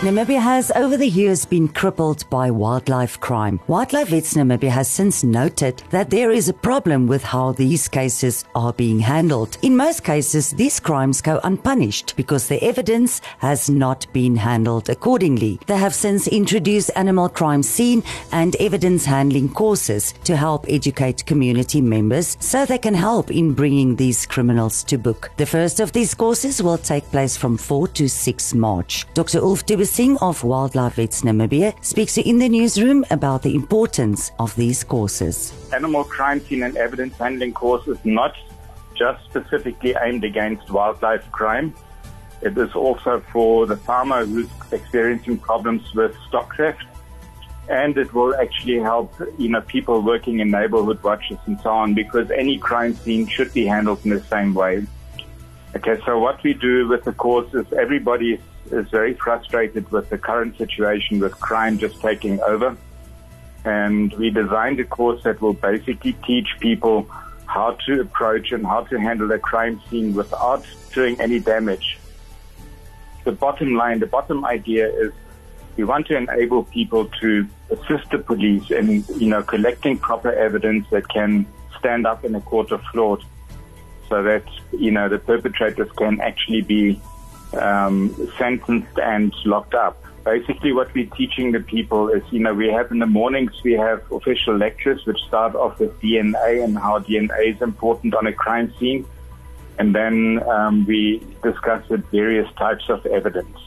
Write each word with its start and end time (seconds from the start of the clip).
Namibia 0.00 0.40
has 0.40 0.70
over 0.72 0.98
the 0.98 1.08
years 1.08 1.46
been 1.46 1.66
crippled 1.66 2.28
by 2.28 2.50
wildlife 2.50 3.18
crime. 3.20 3.58
Wildlife 3.68 4.08
Vets 4.08 4.34
Namibia 4.34 4.68
has 4.68 4.86
since 4.86 5.24
noted 5.24 5.82
that 5.88 6.10
there 6.10 6.30
is 6.30 6.50
a 6.50 6.52
problem 6.52 7.06
with 7.06 7.22
how 7.22 7.52
these 7.52 7.88
cases 7.88 8.44
are 8.54 8.74
being 8.74 8.98
handled. 8.98 9.56
In 9.62 9.74
most 9.74 10.04
cases, 10.04 10.50
these 10.50 10.78
crimes 10.78 11.22
go 11.22 11.40
unpunished 11.42 12.16
because 12.16 12.48
the 12.48 12.62
evidence 12.62 13.22
has 13.38 13.70
not 13.70 14.06
been 14.12 14.36
handled 14.36 14.90
accordingly. 14.90 15.58
They 15.66 15.78
have 15.78 15.94
since 15.94 16.28
introduced 16.28 16.90
animal 16.96 17.30
crime 17.30 17.62
scene 17.62 18.02
and 18.30 18.56
evidence 18.56 19.06
handling 19.06 19.48
courses 19.48 20.12
to 20.24 20.36
help 20.36 20.66
educate 20.68 21.24
community 21.24 21.80
members 21.80 22.36
so 22.40 22.66
they 22.66 22.78
can 22.78 22.94
help 22.94 23.30
in 23.30 23.54
bringing 23.54 23.96
these 23.96 24.26
criminals 24.26 24.84
to 24.84 24.98
book. 24.98 25.30
The 25.38 25.46
first 25.46 25.80
of 25.80 25.92
these 25.92 26.12
courses 26.12 26.62
will 26.62 26.78
take 26.78 27.10
place 27.10 27.38
from 27.38 27.56
4 27.56 27.88
to 27.88 28.06
6 28.06 28.54
March. 28.54 29.06
Dr. 29.14 29.40
Ulf 29.40 29.64
Tubbe 29.64 29.93
sing 29.94 30.18
of 30.18 30.42
Wildlife 30.42 30.94
Vets 30.94 31.22
Namibia 31.22 31.72
speaks 31.84 32.18
In 32.18 32.38
the 32.38 32.48
Newsroom 32.48 33.04
about 33.12 33.42
the 33.42 33.54
importance 33.54 34.32
of 34.40 34.52
these 34.56 34.82
courses. 34.82 35.54
Animal 35.72 36.02
crime 36.02 36.40
scene 36.40 36.64
and 36.64 36.76
evidence 36.76 37.16
handling 37.16 37.52
course 37.52 37.86
is 37.86 37.98
not 38.04 38.34
just 38.96 39.24
specifically 39.26 39.94
aimed 40.02 40.24
against 40.24 40.68
wildlife 40.68 41.30
crime. 41.30 41.72
It 42.42 42.58
is 42.58 42.74
also 42.74 43.20
for 43.32 43.66
the 43.66 43.76
farmer 43.76 44.26
who's 44.26 44.48
experiencing 44.72 45.38
problems 45.38 45.94
with 45.94 46.12
stock 46.26 46.56
theft. 46.56 46.82
And 47.68 47.96
it 47.96 48.12
will 48.12 48.34
actually 48.34 48.80
help, 48.80 49.14
you 49.38 49.48
know, 49.48 49.60
people 49.60 50.02
working 50.02 50.40
in 50.40 50.50
neighborhood 50.50 51.04
watches 51.04 51.38
and 51.46 51.60
so 51.60 51.70
on 51.70 51.94
because 51.94 52.32
any 52.32 52.58
crime 52.58 52.94
scene 52.96 53.28
should 53.28 53.54
be 53.54 53.64
handled 53.64 54.00
in 54.04 54.10
the 54.10 54.24
same 54.24 54.54
way. 54.54 54.88
Okay, 55.76 56.00
so 56.04 56.18
what 56.18 56.42
we 56.42 56.52
do 56.52 56.88
with 56.88 57.04
the 57.04 57.12
course 57.12 57.54
is 57.54 57.72
everybody 57.74 58.40
is 58.70 58.88
very 58.88 59.14
frustrated 59.14 59.90
with 59.90 60.08
the 60.10 60.18
current 60.18 60.56
situation 60.56 61.20
with 61.20 61.32
crime 61.40 61.78
just 61.78 62.00
taking 62.00 62.40
over. 62.42 62.76
And 63.64 64.12
we 64.14 64.30
designed 64.30 64.80
a 64.80 64.84
course 64.84 65.22
that 65.22 65.40
will 65.40 65.54
basically 65.54 66.12
teach 66.26 66.48
people 66.60 67.08
how 67.46 67.76
to 67.86 68.00
approach 68.00 68.52
and 68.52 68.66
how 68.66 68.84
to 68.84 68.98
handle 68.98 69.30
a 69.32 69.38
crime 69.38 69.80
scene 69.88 70.14
without 70.14 70.64
doing 70.92 71.20
any 71.20 71.38
damage. 71.38 71.98
The 73.24 73.32
bottom 73.32 73.74
line, 73.74 74.00
the 74.00 74.06
bottom 74.06 74.44
idea 74.44 74.88
is 74.88 75.12
we 75.76 75.84
want 75.84 76.06
to 76.08 76.16
enable 76.16 76.64
people 76.64 77.06
to 77.20 77.46
assist 77.70 78.10
the 78.10 78.18
police 78.18 78.70
in, 78.70 79.04
you 79.16 79.28
know, 79.28 79.42
collecting 79.42 79.98
proper 79.98 80.32
evidence 80.32 80.86
that 80.90 81.08
can 81.08 81.46
stand 81.78 82.06
up 82.06 82.24
in 82.24 82.34
a 82.34 82.40
court 82.40 82.70
of 82.70 82.82
law 82.94 83.16
so 84.08 84.22
that, 84.22 84.44
you 84.72 84.90
know, 84.90 85.08
the 85.08 85.18
perpetrators 85.18 85.90
can 85.92 86.20
actually 86.20 86.62
be 86.62 87.00
um, 87.56 88.14
sentenced 88.38 88.98
and 88.98 89.32
locked 89.44 89.74
up. 89.74 90.02
Basically, 90.24 90.72
what 90.72 90.92
we're 90.94 91.10
teaching 91.10 91.52
the 91.52 91.60
people 91.60 92.08
is, 92.08 92.22
you 92.30 92.40
know, 92.40 92.54
we 92.54 92.68
have 92.68 92.90
in 92.90 92.98
the 92.98 93.06
mornings, 93.06 93.52
we 93.62 93.72
have 93.72 94.00
official 94.10 94.56
lectures 94.56 95.04
which 95.04 95.20
start 95.28 95.54
off 95.54 95.78
with 95.78 96.00
DNA 96.00 96.64
and 96.64 96.78
how 96.78 96.98
DNA 96.98 97.54
is 97.54 97.60
important 97.60 98.14
on 98.14 98.26
a 98.26 98.32
crime 98.32 98.72
scene. 98.78 99.06
And 99.78 99.94
then 99.94 100.42
um, 100.48 100.86
we 100.86 101.22
discuss 101.42 101.86
the 101.88 101.98
various 101.98 102.50
types 102.54 102.88
of 102.88 103.04
evidence. 103.06 103.58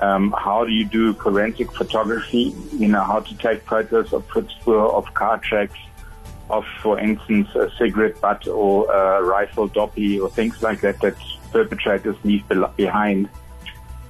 Um, 0.00 0.34
how 0.36 0.64
do 0.64 0.72
you 0.72 0.84
do 0.84 1.14
forensic 1.14 1.72
photography? 1.72 2.54
You 2.72 2.88
know, 2.88 3.02
how 3.02 3.20
to 3.20 3.38
take 3.38 3.62
photos 3.62 4.12
of 4.12 4.26
footstool, 4.26 4.90
of 4.96 5.12
car 5.14 5.38
tracks, 5.38 5.78
of, 6.50 6.64
for 6.82 6.98
instance, 6.98 7.48
a 7.54 7.70
cigarette 7.78 8.20
butt 8.20 8.46
or 8.46 8.90
a 8.90 9.22
rifle 9.22 9.68
doppie 9.68 10.20
or 10.20 10.28
things 10.28 10.62
like 10.62 10.80
that 10.80 11.00
that 11.00 11.16
perpetrators 11.50 12.16
leave 12.24 12.44
behind. 12.76 13.28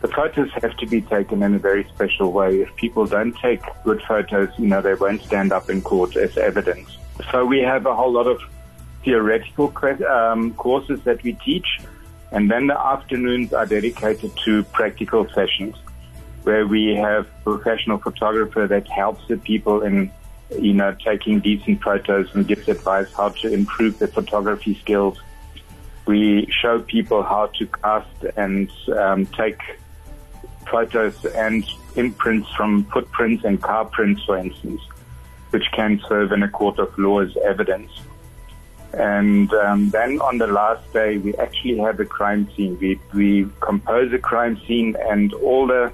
The 0.02 0.08
photos 0.08 0.50
have 0.62 0.76
to 0.76 0.86
be 0.86 1.00
taken 1.00 1.42
in 1.42 1.54
a 1.54 1.58
very 1.58 1.84
special 1.94 2.32
way. 2.32 2.60
If 2.60 2.74
people 2.76 3.06
don't 3.06 3.34
take 3.38 3.62
good 3.84 4.02
photos, 4.02 4.50
you 4.58 4.66
know, 4.66 4.82
they 4.82 4.94
won't 4.94 5.22
stand 5.22 5.52
up 5.52 5.70
in 5.70 5.80
court 5.80 6.16
as 6.16 6.36
evidence. 6.36 6.96
So 7.32 7.46
we 7.46 7.60
have 7.60 7.86
a 7.86 7.94
whole 7.94 8.12
lot 8.12 8.26
of 8.26 8.40
theoretical 9.02 9.72
um, 10.06 10.52
courses 10.54 11.00
that 11.04 11.22
we 11.22 11.32
teach, 11.32 11.80
and 12.32 12.50
then 12.50 12.66
the 12.66 12.78
afternoons 12.78 13.52
are 13.52 13.64
dedicated 13.64 14.32
to 14.44 14.64
practical 14.64 15.26
sessions 15.32 15.76
where 16.42 16.66
we 16.66 16.94
have 16.94 17.26
professional 17.42 17.98
photographer 17.98 18.68
that 18.68 18.86
helps 18.86 19.26
the 19.26 19.36
people 19.36 19.82
in 19.82 20.12
you 20.50 20.72
know, 20.72 20.96
taking 21.04 21.40
decent 21.40 21.82
photos 21.82 22.32
and 22.34 22.46
gives 22.46 22.68
advice 22.68 23.12
how 23.12 23.30
to 23.30 23.52
improve 23.52 23.98
their 23.98 24.08
photography 24.08 24.78
skills. 24.80 25.18
We 26.06 26.46
show 26.50 26.80
people 26.80 27.22
how 27.22 27.46
to 27.58 27.66
cast 27.66 28.24
and 28.36 28.70
um, 28.96 29.26
take 29.26 29.60
photos 30.70 31.24
and 31.24 31.64
imprints 31.96 32.48
from 32.52 32.84
footprints 32.84 33.44
and 33.44 33.60
car 33.60 33.84
prints, 33.86 34.22
for 34.24 34.38
instance, 34.38 34.80
which 35.50 35.64
can 35.72 36.00
serve 36.08 36.32
in 36.32 36.42
a 36.42 36.48
court 36.48 36.78
of 36.78 36.96
law 36.98 37.20
as 37.20 37.36
evidence. 37.44 37.90
And 38.92 39.52
um, 39.52 39.90
then 39.90 40.20
on 40.20 40.38
the 40.38 40.46
last 40.46 40.92
day, 40.92 41.18
we 41.18 41.34
actually 41.36 41.78
have 41.78 41.98
a 42.00 42.04
crime 42.04 42.48
scene. 42.56 42.78
We, 42.78 43.00
we 43.12 43.48
compose 43.60 44.12
a 44.12 44.18
crime 44.18 44.60
scene 44.66 44.96
and 45.08 45.34
all 45.34 45.66
the 45.66 45.92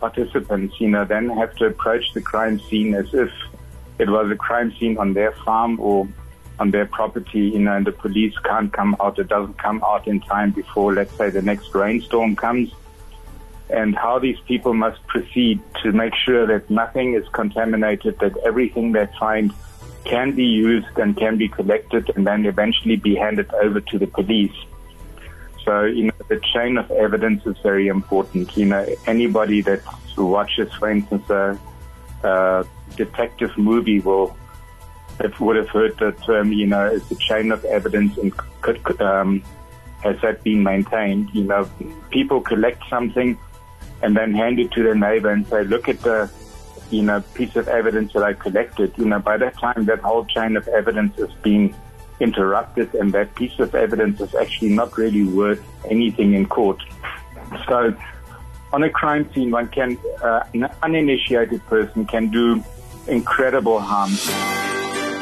participants, 0.00 0.74
you 0.80 0.88
know, 0.88 1.04
then 1.04 1.30
have 1.30 1.54
to 1.56 1.66
approach 1.66 2.12
the 2.12 2.20
crime 2.20 2.60
scene 2.68 2.94
as 2.94 3.14
if 3.14 3.30
it 3.98 4.08
was 4.08 4.30
a 4.30 4.36
crime 4.36 4.74
scene 4.78 4.98
on 4.98 5.14
their 5.14 5.32
farm 5.32 5.78
or 5.80 6.08
on 6.58 6.70
their 6.70 6.86
property, 6.86 7.40
you 7.40 7.58
know, 7.58 7.76
and 7.76 7.86
the 7.86 7.92
police 7.92 8.34
can't 8.44 8.72
come 8.72 8.96
out, 9.00 9.18
it 9.18 9.28
doesn't 9.28 9.58
come 9.58 9.82
out 9.84 10.06
in 10.06 10.20
time 10.20 10.52
before, 10.52 10.94
let's 10.94 11.16
say, 11.16 11.30
the 11.30 11.42
next 11.42 11.74
rainstorm 11.74 12.36
comes, 12.36 12.70
and 13.70 13.96
how 13.96 14.18
these 14.18 14.38
people 14.46 14.74
must 14.74 15.04
proceed 15.06 15.60
to 15.82 15.90
make 15.92 16.14
sure 16.14 16.46
that 16.46 16.70
nothing 16.70 17.14
is 17.14 17.26
contaminated, 17.28 18.18
that 18.20 18.36
everything 18.38 18.92
they 18.92 19.06
find 19.18 19.52
can 20.04 20.32
be 20.32 20.44
used 20.44 20.98
and 20.98 21.16
can 21.16 21.36
be 21.36 21.48
collected 21.48 22.10
and 22.14 22.26
then 22.26 22.44
eventually 22.46 22.96
be 22.96 23.14
handed 23.14 23.52
over 23.54 23.80
to 23.80 23.98
the 23.98 24.06
police. 24.06 24.54
So, 25.64 25.84
you 25.84 26.04
know, 26.04 26.12
the 26.28 26.40
chain 26.52 26.76
of 26.76 26.90
evidence 26.90 27.46
is 27.46 27.56
very 27.62 27.88
important. 27.88 28.54
You 28.56 28.66
know, 28.66 28.86
anybody 29.06 29.62
that 29.62 29.80
watches, 30.16 30.72
for 30.74 30.90
instance, 30.90 31.28
a, 31.30 31.58
detective 32.96 33.56
movie 33.56 34.00
will 34.00 34.36
have, 35.20 35.38
would 35.40 35.56
have 35.56 35.68
heard 35.68 35.96
the 35.98 36.12
term, 36.26 36.52
you 36.52 36.66
know, 36.66 36.86
is 36.86 37.08
the 37.08 37.16
chain 37.16 37.52
of 37.52 37.64
evidence 37.64 38.16
and 38.18 38.32
could, 38.62 39.00
um, 39.00 39.42
has 40.02 40.20
that 40.22 40.42
been 40.42 40.62
maintained? 40.62 41.30
You 41.32 41.44
know, 41.44 41.70
people 42.10 42.40
collect 42.40 42.82
something 42.88 43.38
and 44.02 44.16
then 44.16 44.34
hand 44.34 44.58
it 44.58 44.70
to 44.72 44.82
their 44.82 44.94
neighbor 44.94 45.30
and 45.30 45.46
say, 45.48 45.64
look 45.64 45.88
at 45.88 46.00
the, 46.00 46.30
you 46.90 47.02
know, 47.02 47.20
piece 47.34 47.56
of 47.56 47.68
evidence 47.68 48.12
that 48.12 48.22
I 48.22 48.32
collected. 48.32 48.92
You 48.96 49.06
know, 49.06 49.18
by 49.18 49.36
that 49.36 49.58
time, 49.58 49.86
that 49.86 50.00
whole 50.00 50.24
chain 50.26 50.56
of 50.56 50.66
evidence 50.68 51.16
has 51.18 51.32
been 51.42 51.74
interrupted 52.20 52.94
and 52.94 53.12
that 53.12 53.34
piece 53.34 53.58
of 53.58 53.74
evidence 53.74 54.20
is 54.20 54.34
actually 54.34 54.70
not 54.70 54.96
really 54.96 55.24
worth 55.24 55.62
anything 55.90 56.34
in 56.34 56.46
court. 56.46 56.80
So 57.68 57.94
on 58.74 58.82
a 58.82 58.90
crime 58.90 59.32
scene, 59.32 59.52
one 59.52 59.68
can, 59.68 59.96
uh, 60.20 60.42
an 60.52 60.68
uninitiated 60.82 61.64
person 61.66 62.04
can 62.04 62.28
do 62.28 62.62
incredible 63.06 63.78
harm. 63.78 64.10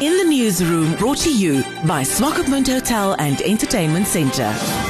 In 0.01 0.17
the 0.17 0.25
newsroom, 0.25 0.95
brought 0.95 1.19
to 1.19 1.33
you 1.33 1.63
by 1.87 2.03
Swakopmund 2.03 2.67
Hotel 2.67 3.15
and 3.19 3.43
Entertainment 3.43 4.07
Centre. 4.07 4.82